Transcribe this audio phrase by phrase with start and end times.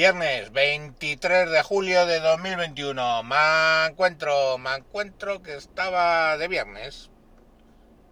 [0.00, 3.22] Viernes 23 de julio de 2021.
[3.22, 7.10] Me encuentro, me encuentro que estaba de viernes.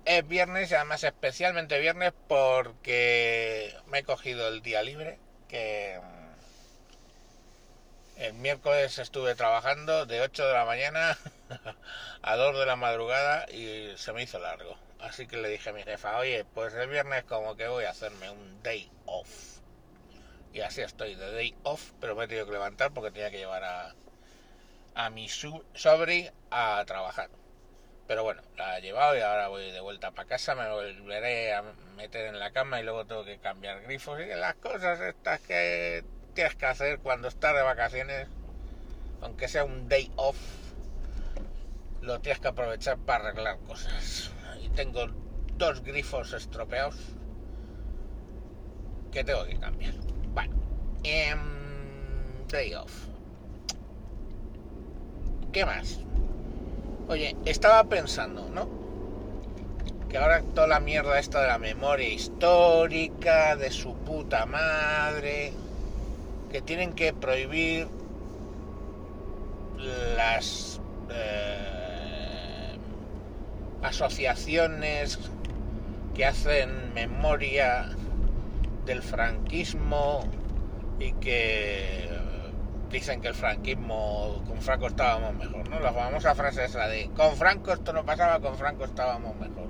[0.05, 5.19] Es viernes y además especialmente viernes porque me he cogido el día libre.
[5.49, 5.99] Que
[8.17, 11.17] mm, el miércoles estuve trabajando de 8 de la mañana
[12.23, 14.77] a 2 de la madrugada y se me hizo largo.
[15.01, 17.91] Así que le dije a mi jefa, oye, pues el viernes como que voy a
[17.93, 19.59] hacerme un day off
[20.53, 23.39] y así estoy de day off, pero me he tenido que levantar porque tenía que
[23.39, 23.95] llevar a,
[24.95, 27.31] a mi sobri a trabajar.
[28.07, 31.63] Pero bueno, la he llevado y ahora voy de vuelta para casa, me volveré a
[31.97, 36.05] meter en la cama y luego tengo que cambiar grifos y las cosas estas que
[36.35, 38.29] tienes que hacer cuando estás de vacaciones,
[39.21, 40.39] aunque sea un day off,
[42.01, 44.31] lo tienes que aprovechar para arreglar cosas.
[44.63, 45.07] Y tengo
[45.57, 46.97] dos grifos estropeados
[49.13, 49.95] que tengo que cambiar.
[51.03, 51.39] Bueno, em,
[52.49, 53.07] day off.
[55.53, 56.01] ¿Qué más?
[57.09, 58.69] Oye, estaba pensando, ¿no?
[60.09, 65.53] Que ahora toda la mierda esta de la memoria histórica, de su puta madre,
[66.51, 67.89] que tienen que prohibir
[70.17, 72.79] las eh,
[73.83, 75.19] asociaciones
[76.15, 77.91] que hacen memoria
[78.87, 80.25] del franquismo
[81.01, 82.09] y que
[82.91, 85.81] dicen que el franquismo con Franco estábamos mejor, ¿no?
[85.81, 89.69] La famosa frase esa de con Franco esto no pasaba, con Franco estábamos mejor.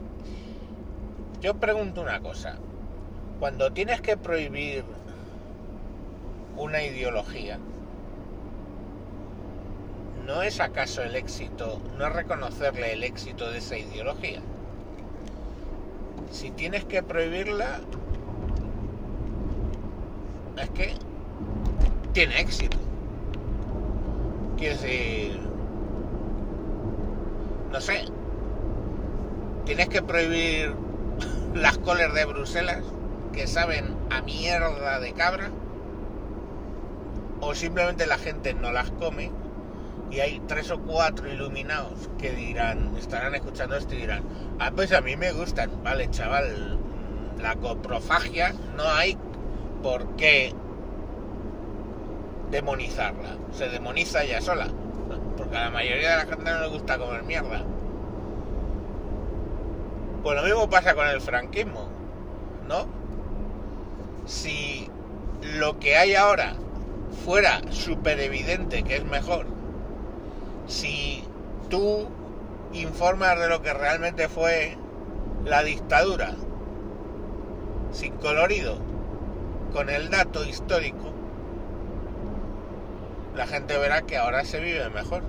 [1.41, 2.57] Yo pregunto una cosa,
[3.39, 4.85] cuando tienes que prohibir
[6.57, 7.59] una ideología,
[10.27, 14.41] ¿no es acaso el éxito, no es reconocerle el éxito de esa ideología?
[16.31, 17.81] Si tienes que prohibirla,
[20.61, 20.95] es que
[22.19, 22.77] tiene éxito.
[24.57, 25.39] Quiero decir,
[27.71, 28.07] no sé,
[29.65, 30.75] tienes que prohibir
[31.55, 32.83] las coles de Bruselas
[33.33, 35.51] que saben a mierda de cabra
[37.41, 39.31] o simplemente la gente no las come
[40.11, 44.25] y hay tres o cuatro iluminados que dirán, estarán escuchando esto y dirán,
[44.59, 46.81] ah, pues a mí me gustan, vale, chaval,
[47.41, 49.17] la coprofagia no hay
[49.85, 50.53] por qué
[52.51, 53.37] demonizarla.
[53.53, 54.69] Se demoniza ella sola.
[55.37, 57.65] Porque a la mayoría de la gente no le gusta comer mierda.
[60.23, 61.89] Pues lo mismo pasa con el franquismo,
[62.69, 62.87] ¿no?
[64.27, 64.91] Si
[65.43, 66.55] lo que hay ahora
[67.25, 69.47] fuera súper evidente que es mejor,
[70.67, 71.25] si
[71.71, 72.09] tú
[72.73, 74.77] informas de lo que realmente fue
[75.45, 76.35] la dictadura,
[77.93, 78.79] sin colorido,
[79.73, 81.13] con el dato histórico,
[83.39, 85.23] la gente verá que ahora se vive mejor.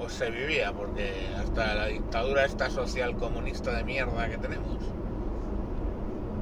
[0.00, 4.78] O se vivía, porque hasta la dictadura esta social comunista de mierda que tenemos.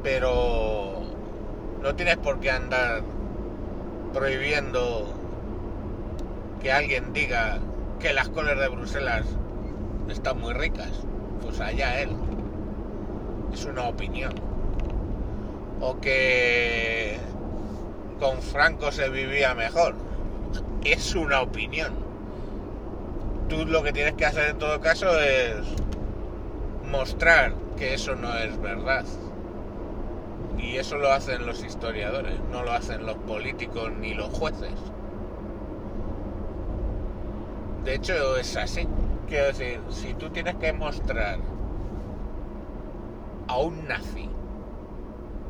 [0.05, 1.03] Pero
[1.83, 3.03] no tienes por qué andar
[4.13, 5.13] prohibiendo
[6.63, 7.59] que alguien diga
[7.99, 9.27] que las coles de Bruselas
[10.09, 10.93] están muy ricas.
[11.43, 12.11] Pues allá él.
[13.53, 14.33] Es una opinión.
[15.81, 16.88] O que
[18.19, 19.95] con Franco se vivía mejor.
[20.85, 21.93] Es una opinión.
[23.49, 25.57] Tú lo que tienes que hacer en todo caso es
[26.91, 29.05] mostrar que eso no es verdad.
[30.59, 34.75] Y eso lo hacen los historiadores, no lo hacen los políticos ni los jueces.
[37.85, 38.87] De hecho es así.
[39.29, 41.39] Quiero decir, si tú tienes que mostrar
[43.47, 44.29] a un nazi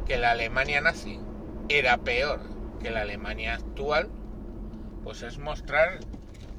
[0.06, 1.20] que la Alemania nazi
[1.68, 4.08] era peor que la Alemania actual,
[5.04, 6.00] pues es mostrar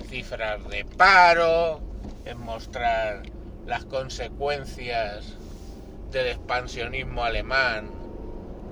[0.07, 1.81] cifras de paro,
[2.25, 3.23] es mostrar
[3.65, 5.37] las consecuencias
[6.11, 7.91] del expansionismo alemán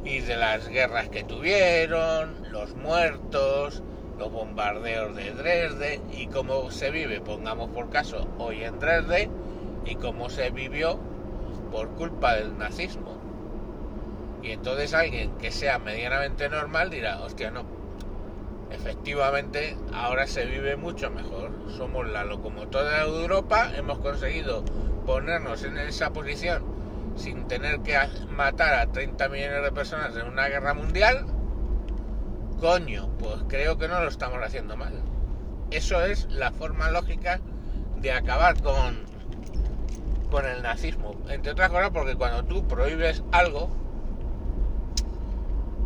[0.04, 3.84] y de las guerras que tuvieron, los muertos,
[4.18, 9.30] los bombardeos de Dresde y cómo se vive, pongamos por caso, hoy en Dresde
[9.86, 11.00] y cómo se vivió
[11.72, 13.27] por culpa del nazismo.
[14.42, 17.66] Y entonces alguien que sea medianamente normal dirá, hostia, no,
[18.72, 21.52] efectivamente ahora se vive mucho mejor.
[21.76, 24.64] Somos la locomotora de Europa, hemos conseguido
[25.06, 26.64] ponernos en esa posición
[27.16, 27.98] sin tener que
[28.30, 31.26] matar a 30 millones de personas en una guerra mundial.
[32.60, 34.94] Coño, pues creo que no lo estamos haciendo mal.
[35.72, 37.40] Eso es la forma lógica
[37.98, 39.04] de acabar con,
[40.30, 41.16] con el nazismo.
[41.30, 43.70] Entre otras cosas porque cuando tú prohíbes algo,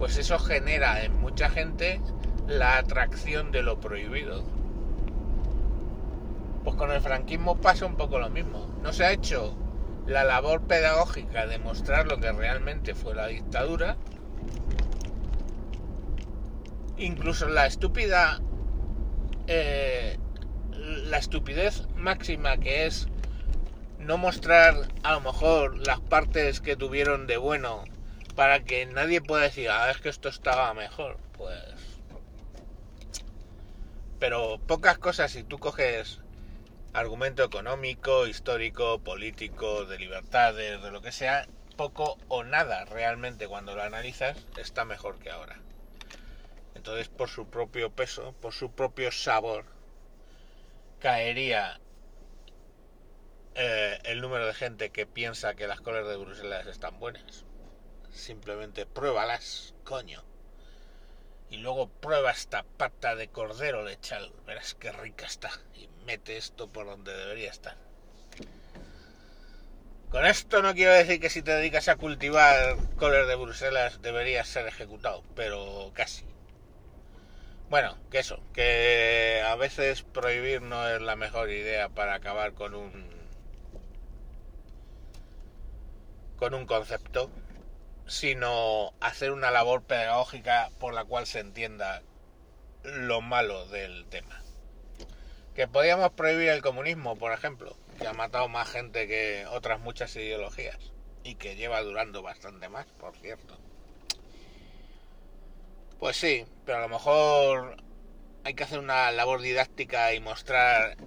[0.02, 2.02] pues eso genera en mucha gente
[2.48, 4.44] la atracción de lo prohibido.
[6.64, 8.66] Pues con el franquismo pasa un poco lo mismo.
[8.82, 9.56] No se ha hecho
[10.08, 13.96] la labor pedagógica de mostrar lo que realmente fue la dictadura.
[16.98, 18.42] Incluso la estúpida...
[19.46, 20.18] Eh,
[20.72, 23.08] la estupidez máxima que es
[24.00, 27.84] no mostrar a lo mejor las partes que tuvieron de bueno
[28.42, 31.20] para que nadie pueda decir, ah, es que esto estaba mejor.
[31.38, 31.62] Pues...
[34.18, 36.22] Pero pocas cosas si tú coges
[36.92, 41.46] argumento económico, histórico, político, de libertades, de lo que sea,
[41.78, 45.60] poco o nada realmente cuando lo analizas está mejor que ahora.
[46.74, 49.66] Entonces por su propio peso, por su propio sabor,
[50.98, 51.80] caería
[53.54, 57.46] eh, el número de gente que piensa que las colas de Bruselas están buenas.
[58.12, 60.24] Simplemente pruébalas, coño.
[61.50, 64.32] Y luego prueba esta pata de cordero lechal.
[64.46, 65.52] Verás qué rica está.
[65.76, 67.76] Y mete esto por donde debería estar.
[70.12, 74.46] Con esto no quiero decir que si te dedicas a cultivar coles de Bruselas deberías
[74.46, 76.26] ser ejecutado, pero casi.
[77.70, 82.76] Bueno, que eso, que a veces prohibir no es la mejor idea para acabar con
[82.76, 83.10] un
[86.36, 87.32] con un concepto,
[88.12, 92.02] sino hacer una labor pedagógica por la cual se entienda
[92.84, 94.44] lo malo del tema.
[95.56, 100.14] Que podíamos prohibir el comunismo, por ejemplo, que ha matado más gente que otras muchas
[100.18, 100.78] ideologías
[101.24, 103.58] y que lleva durando bastante más, por cierto.
[105.98, 107.78] Pues sí, pero a lo mejor
[108.44, 110.98] hay que hacer una labor didáctica y mostrar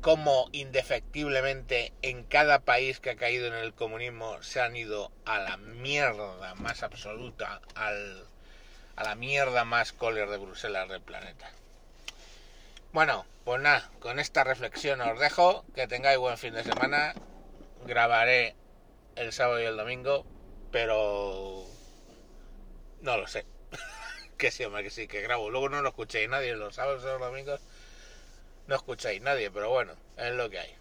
[0.00, 5.38] cómo indefectiblemente en cada país que ha caído en el comunismo se han ido a
[5.38, 8.24] la mierda más absoluta, al,
[8.96, 11.50] a la mierda más coler de Bruselas del planeta.
[12.92, 17.14] Bueno, pues nada, con esta reflexión os dejo, que tengáis buen fin de semana,
[17.84, 18.54] grabaré
[19.16, 20.24] el sábado y el domingo,
[20.72, 21.64] pero
[23.02, 23.44] no lo sé.
[24.38, 25.50] que sí, hombre, que sí, que grabo.
[25.50, 27.60] Luego no lo escuchéis nadie los sábados y los domingos
[28.66, 30.74] no escucháis nadie, pero bueno, es lo que hay.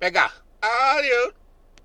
[0.00, 1.34] Venga, adiós.